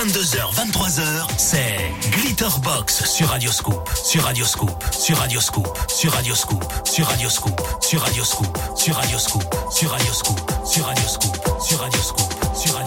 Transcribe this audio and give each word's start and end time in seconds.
22h, 0.00 0.54
23h, 0.54 1.26
c'est 1.36 1.76
Glitterbox 2.10 3.04
sur 3.04 3.28
Radioscoop, 3.28 3.86
sur 4.02 4.24
Radioscoop, 4.24 4.82
sur 4.98 5.18
Radioscoop, 5.18 5.68
sur 5.86 6.08
Radioscoop, 6.10 6.64
sur 6.82 7.04
Radioscoop, 7.04 7.54
sur 7.82 7.98
Radioscoop, 7.98 8.48
sur 8.74 8.94
Radioscoop, 8.94 8.94
sur 8.94 8.94
Radioscoop, 8.96 9.44
sur 9.70 9.90
Radioscoop, 9.90 10.40
sur 10.64 10.86
Radioscoop, 10.86 11.36
sur 11.62 11.78
Radioscoop, 11.80 12.56
sur 12.56 12.78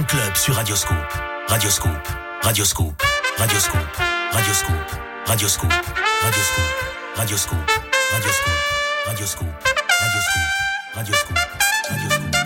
Club 0.00 0.34
sur 0.36 0.54
Radioscoop. 0.54 0.96
Radioscoop. 1.48 1.90
Radioscoop. 2.42 3.02
Radioscoop. 3.38 3.76
Radioscoop. 4.32 4.72
Radioscoop. 5.28 5.70
Radioscoop. 6.24 6.62
Radioscoop. 7.18 7.70
Radioscoop. 8.16 8.54
Radioscoop. 9.06 9.48
Radioscoop. 10.00 10.56
Radioscoop. 10.96 11.38
Radioscoop. 11.90 12.41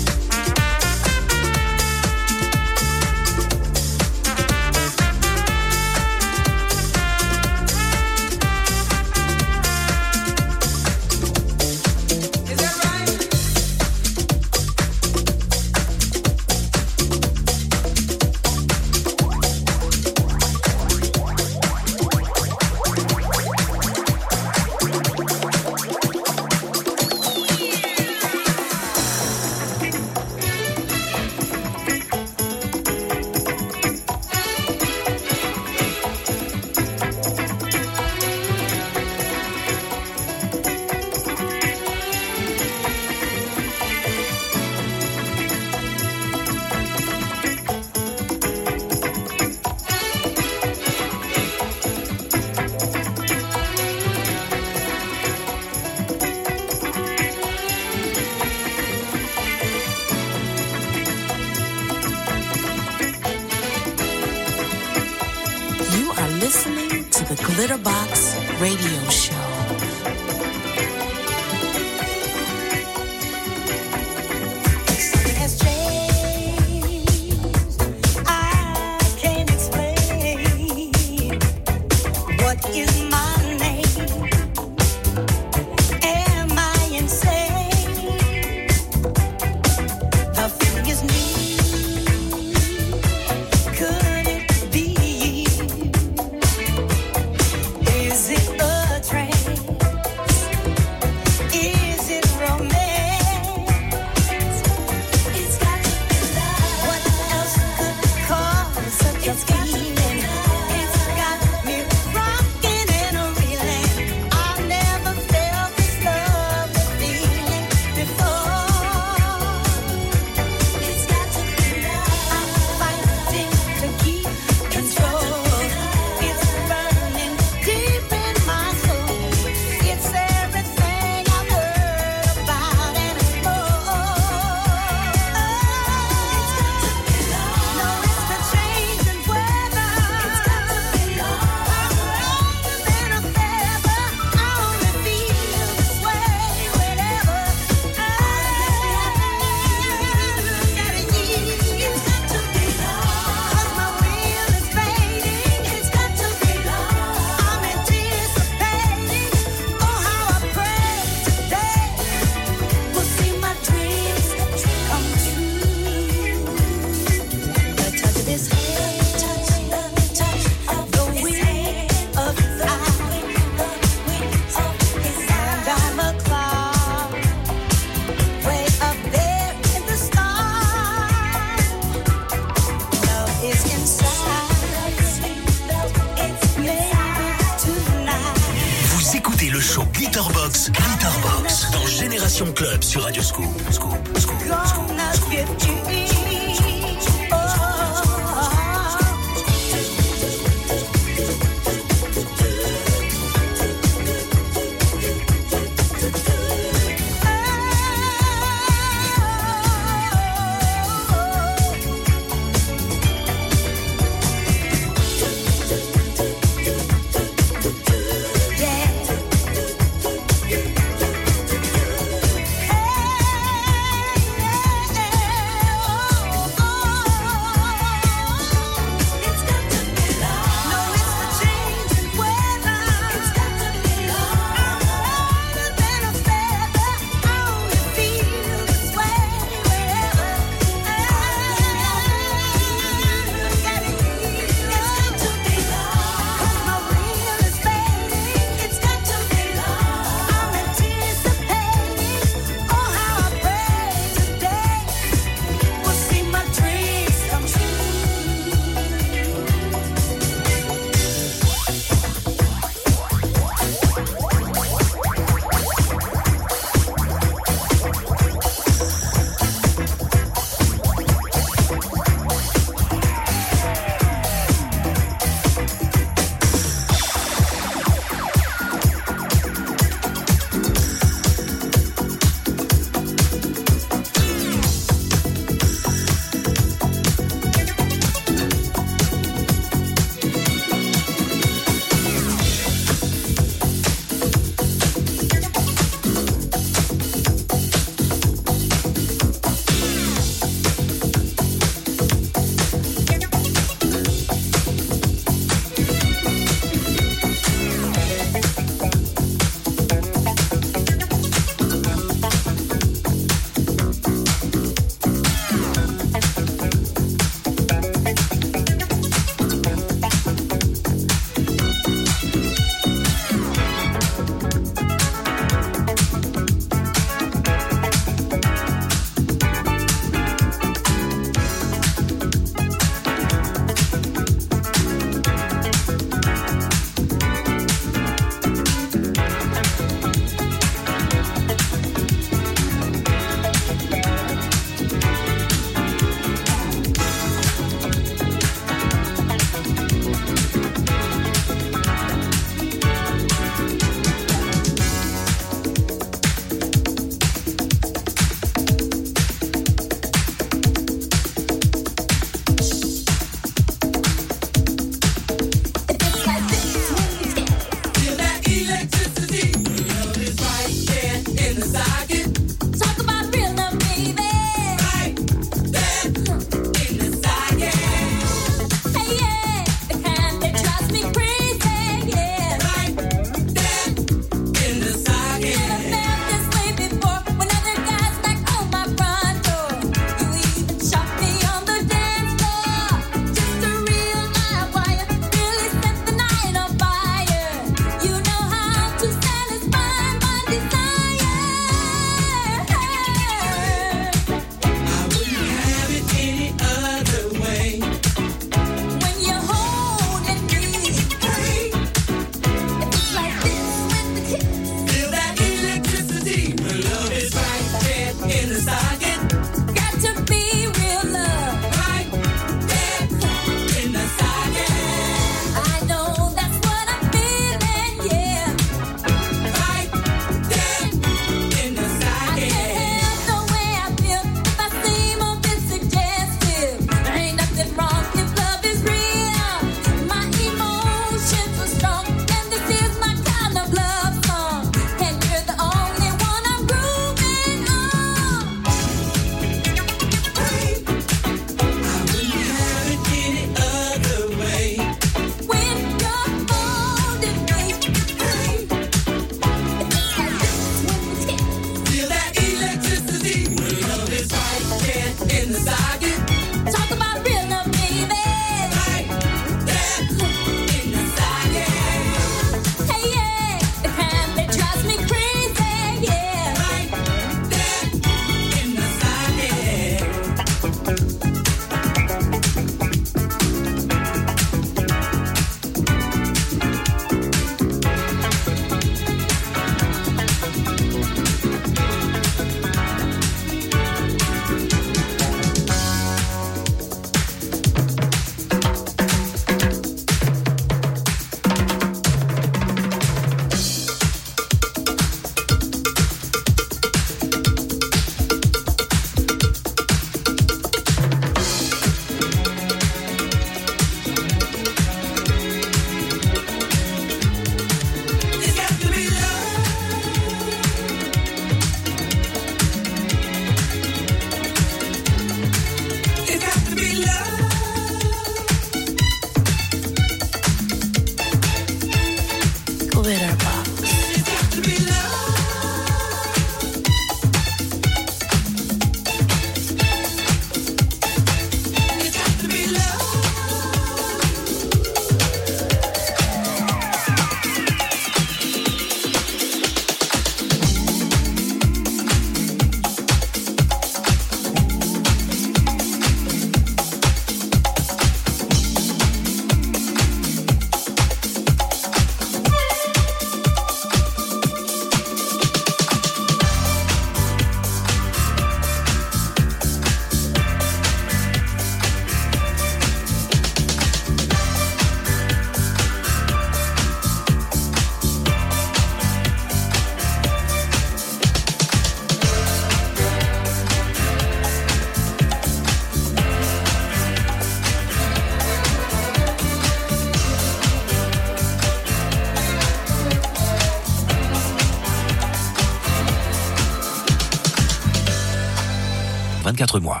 24 599.74 599.80
mois. 599.80 600.00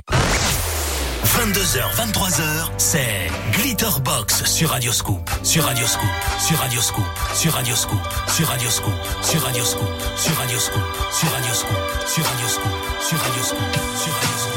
22h, 1.24 1.82
23h, 1.96 2.70
c'est 2.78 3.28
Glitterbox 3.52 4.44
sur 4.44 4.70
Radioscoop, 4.70 5.28
sur 5.42 5.64
Radioscoop, 5.64 6.08
sur 6.36 6.58
Radioscoop, 6.58 7.04
sur 7.34 7.52
Radioscoop, 7.52 7.98
sur 8.28 8.46
Radioscoop, 8.46 9.02
sur 9.20 9.42
Radioscoop, 9.42 9.82
sur 10.20 10.36
Radioscoop, 10.36 10.82
sur 11.10 11.30
Radioscoop, 11.32 11.78
sur 12.06 12.24
Radioscoop, 12.24 12.72
sur 13.00 13.18
Radioscoop, 13.18 13.58
sur 13.98 14.12
Radioscoop. 14.14 14.53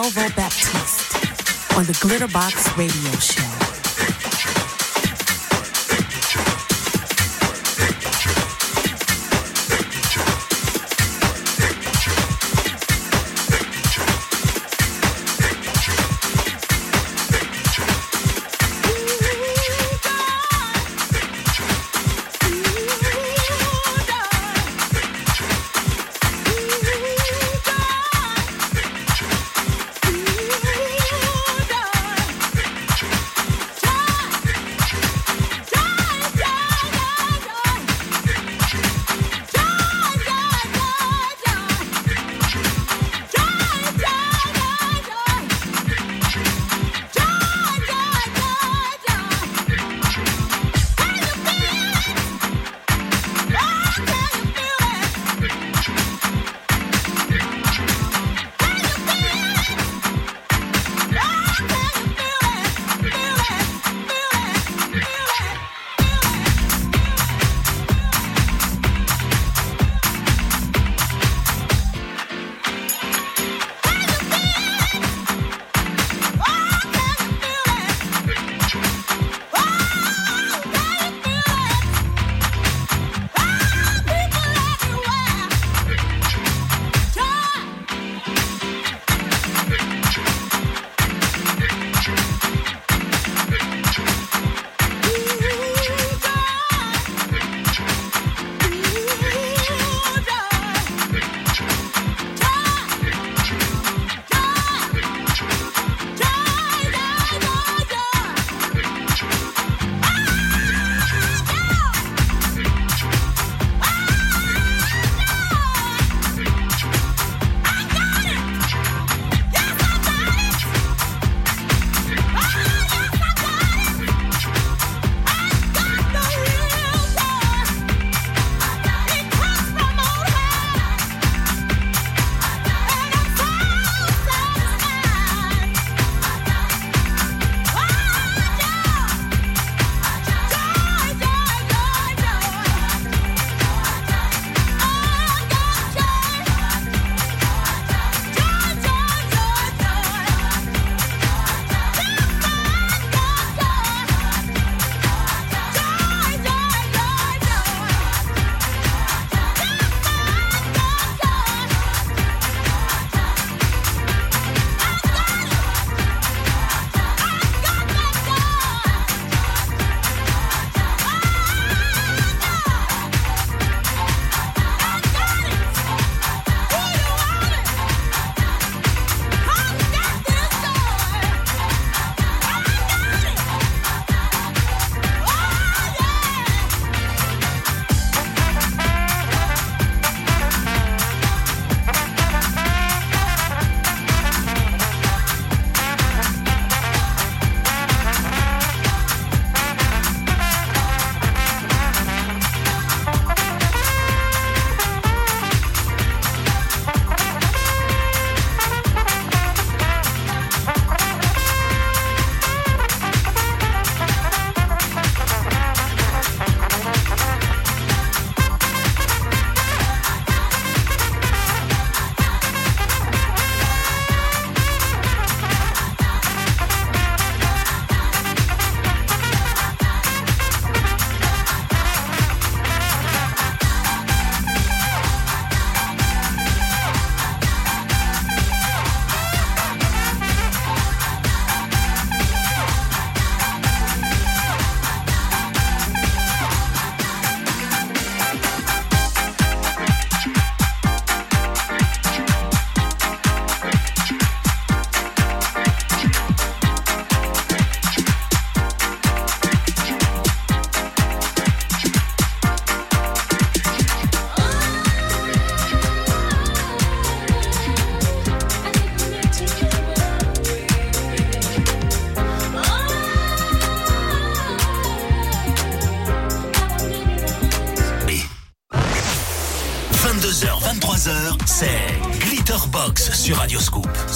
Melvo 0.00 0.32
Baptiste 0.36 1.16
on 1.76 1.84
the 1.84 1.92
Glitterbox 1.94 2.76
Radio 2.76 3.10
Show. 3.18 3.47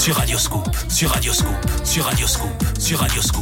Sur 0.03 0.17
Radioscoop, 0.17 0.69
sur 0.89 1.11
Radioscoop, 1.11 1.85
sur 1.85 2.05
Radioscoop, 2.05 2.65
sur 2.81 2.99
Radioscoop, 2.99 3.42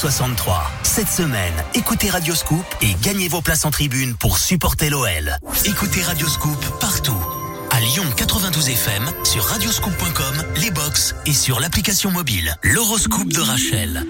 63. 0.00 0.70
Cette 0.82 1.10
semaine, 1.10 1.52
écoutez 1.74 2.08
Radioscoop 2.08 2.64
et 2.80 2.94
gagnez 3.02 3.28
vos 3.28 3.42
places 3.42 3.66
en 3.66 3.70
tribune 3.70 4.14
pour 4.14 4.38
supporter 4.38 4.88
l'OL. 4.88 5.36
Écoutez 5.66 6.02
Radioscoop 6.02 6.58
partout. 6.80 7.22
À 7.70 7.80
Lyon 7.80 8.06
92 8.16 8.70
FM, 8.70 9.12
sur 9.24 9.44
radioscoop.com, 9.44 10.42
les 10.56 10.70
box 10.70 11.14
et 11.26 11.34
sur 11.34 11.60
l'application 11.60 12.10
mobile. 12.10 12.56
L'horoscope 12.62 13.28
de 13.28 13.42
Rachel. 13.42 14.06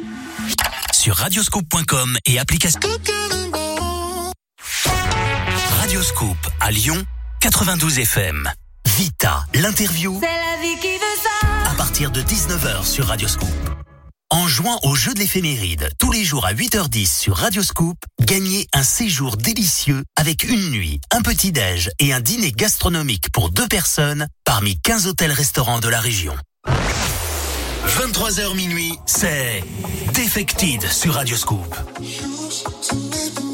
Sur 0.93 1.17
radioscoop.com 1.17 2.19
et 2.25 2.39
application. 2.39 2.79
Radioscoop 5.81 6.39
à 6.61 6.71
Lyon 6.71 7.03
92 7.41 7.99
FM. 7.99 8.49
Vita, 8.87 9.45
l'interview. 9.55 10.21
C'est 10.21 10.27
la 10.27 10.63
vie 10.63 10.81
qui 10.81 10.93
veut 10.93 11.21
ça. 11.21 11.73
À 11.73 11.75
partir 11.75 12.13
de 12.13 12.23
19h 12.23 12.87
sur 12.87 13.09
Radioscoop. 13.09 13.70
Jouant 14.51 14.81
au 14.83 14.97
jeu 14.97 15.15
de 15.15 15.21
l'éphéméride 15.21 15.91
tous 16.01 16.11
les 16.11 16.25
jours 16.25 16.45
à 16.45 16.53
8h10 16.53 17.21
sur 17.21 17.37
Radioscoop, 17.37 17.97
gagnez 18.21 18.67
un 18.75 18.83
séjour 18.83 19.37
délicieux 19.37 20.03
avec 20.17 20.43
une 20.43 20.73
nuit, 20.73 21.01
un 21.13 21.23
petit-déj 21.23 21.89
et 22.01 22.13
un 22.13 22.19
dîner 22.19 22.51
gastronomique 22.51 23.31
pour 23.31 23.51
deux 23.51 23.69
personnes 23.69 24.27
parmi 24.45 24.77
15 24.81 25.07
hôtels-restaurants 25.07 25.79
de 25.79 25.89
la 25.89 26.01
région. 26.01 26.35
23h 27.87 28.57
minuit, 28.57 28.99
c'est 29.07 29.63
Defected 30.15 30.85
sur 30.85 31.15
Radioscoop. 31.15 31.73
rated. 32.91 33.50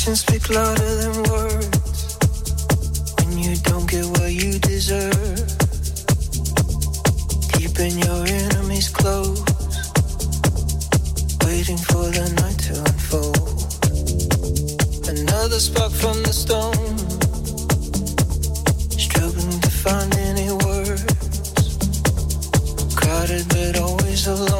Actions 0.00 0.20
speak 0.20 0.48
louder 0.48 0.94
than 0.96 1.12
words 1.24 2.16
when 3.18 3.36
you 3.36 3.54
don't 3.56 3.86
get 3.86 4.06
what 4.06 4.32
you 4.32 4.58
deserve. 4.58 5.44
Keeping 7.52 7.98
your 7.98 8.24
enemies 8.26 8.88
close, 8.88 9.44
waiting 11.44 11.76
for 11.76 12.08
the 12.16 12.32
night 12.40 12.58
to 12.64 12.80
unfold. 12.80 13.44
Another 15.06 15.60
spark 15.60 15.92
from 15.92 16.22
the 16.22 16.32
stone, 16.32 16.96
struggling 18.98 19.60
to 19.60 19.70
find 19.70 20.16
any 20.16 20.50
words. 20.64 21.04
Crowded 22.96 23.46
but 23.50 23.76
always 23.78 24.26
alone. 24.26 24.59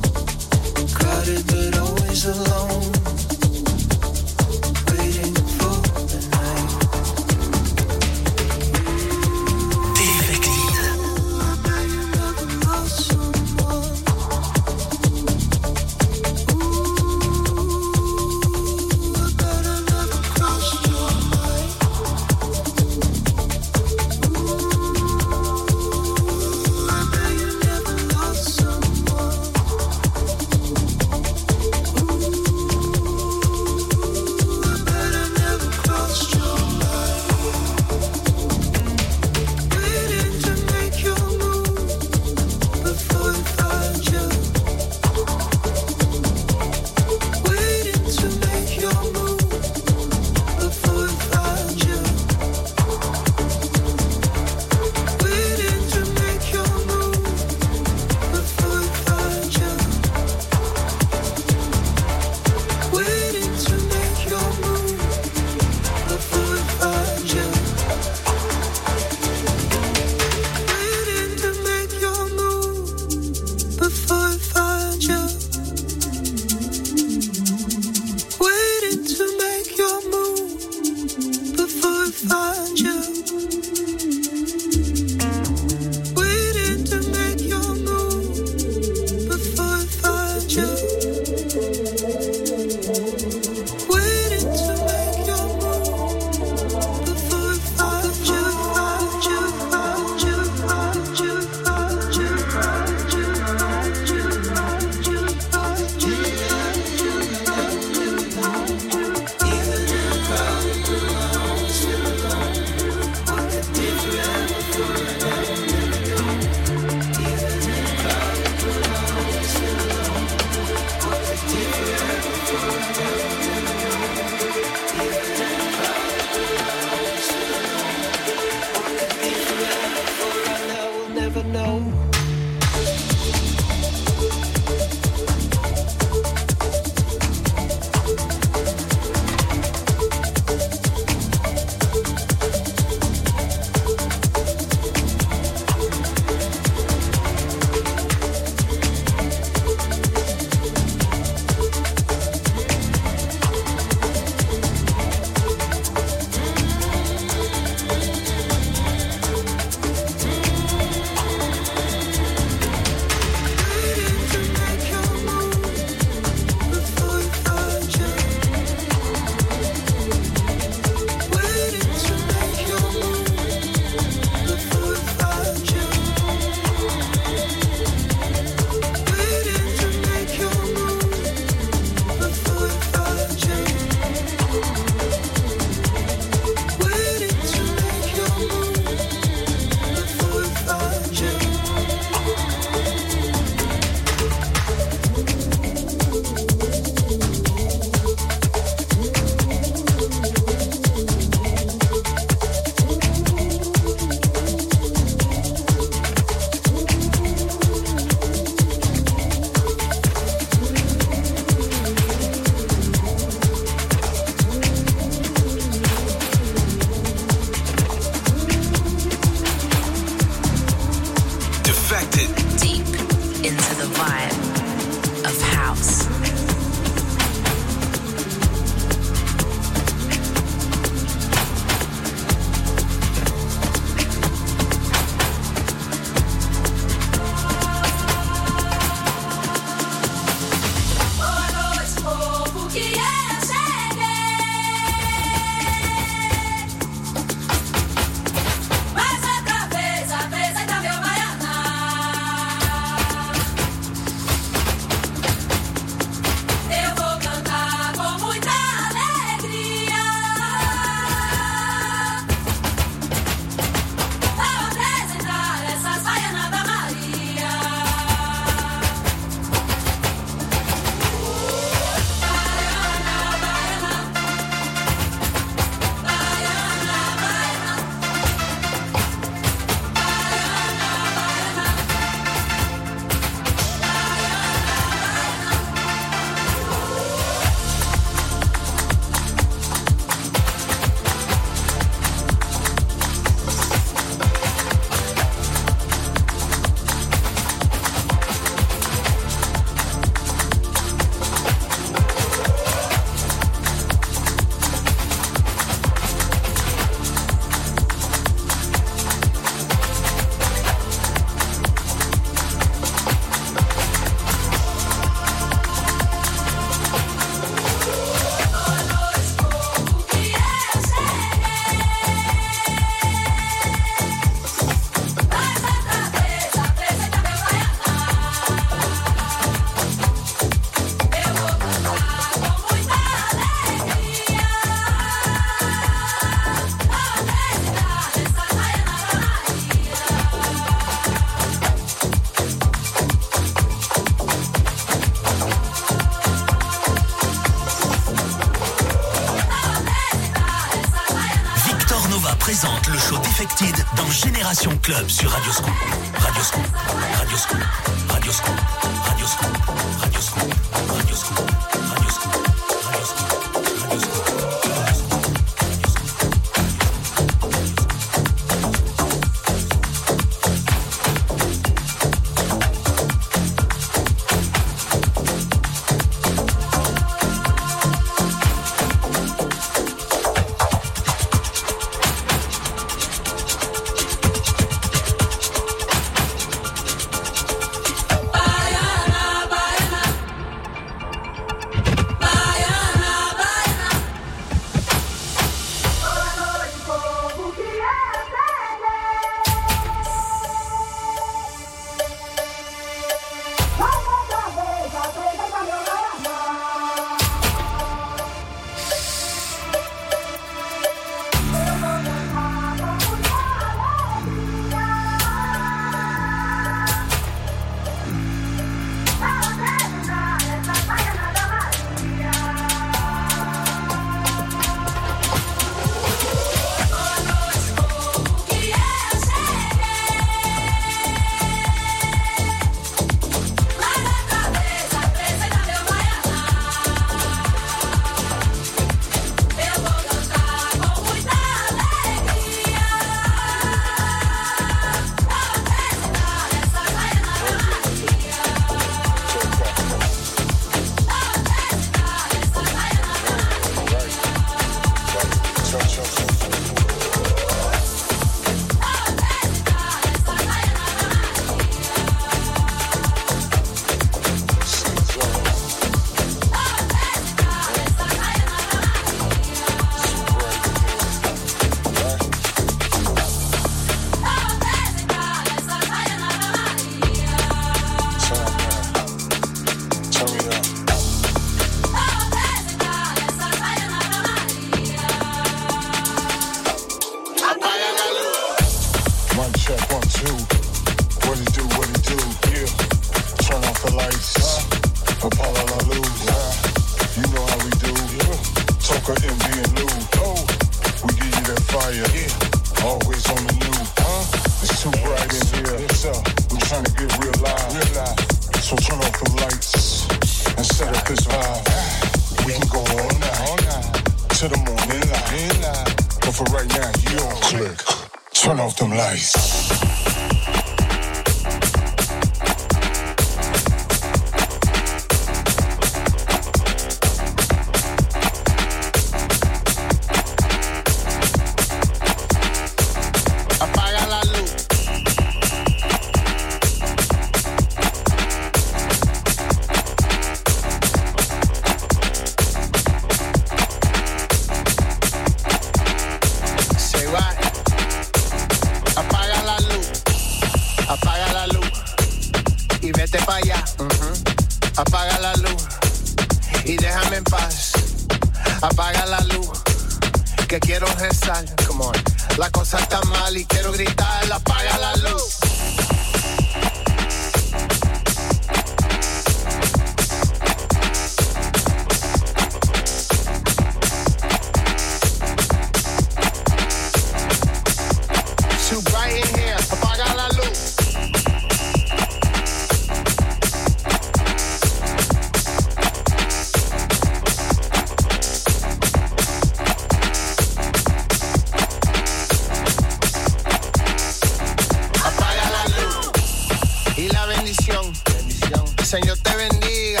Señor 598.88 599.18
te 599.18 599.36
bendiga. 599.36 600.00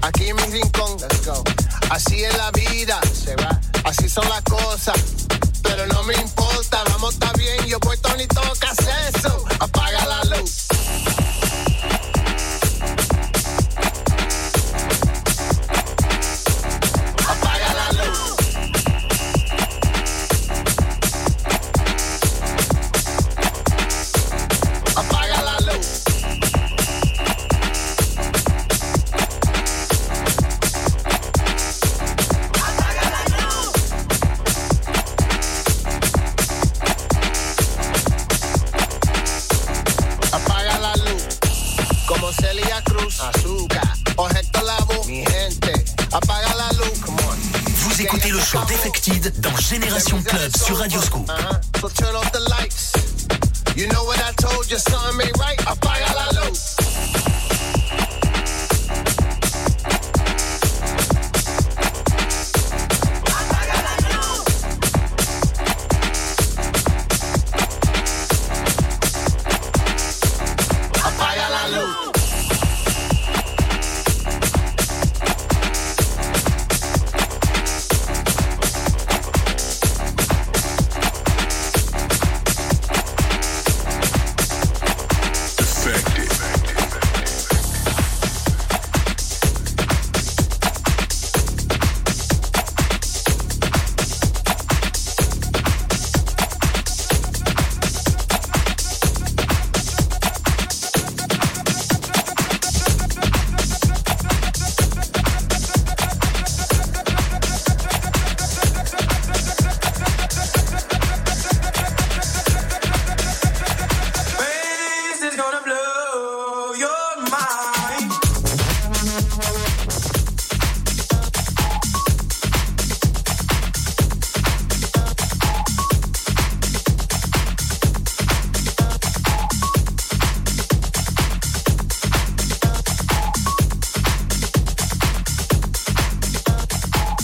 Aquí 0.00 0.28
en 0.28 0.36
mi 0.36 0.42
rincón. 0.44 0.96
Let's 0.98 1.26
go. 1.26 1.44
Así 1.90 2.24
es 2.24 2.34
la 2.38 2.50
vida. 2.52 2.98
Se 3.02 3.36
va. 3.36 3.60
Así 3.84 4.08
son 4.08 4.26
las 4.30 4.40
cosas. 4.44 4.96
Pero 5.62 5.86
no 5.88 6.02
me 6.04 6.14
importa. 6.14 6.82
Vamos, 6.88 7.12
está 7.12 7.30
bien. 7.34 7.66
Yo 7.66 7.78
puesto 7.78 8.08
ni 8.16 8.26
toca 8.26 8.70
hacer. 8.70 9.17